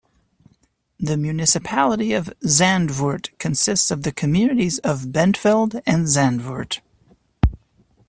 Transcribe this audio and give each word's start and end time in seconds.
The 0.99 1.15
municipality 1.15 2.11
of 2.13 2.33
Zandvoort 2.43 3.37
consists 3.37 3.91
of 3.91 4.01
the 4.01 4.11
communities 4.11 4.79
of 4.79 5.09
Bentveld 5.11 5.79
and 5.85 6.07
Zandvoort. 6.07 6.79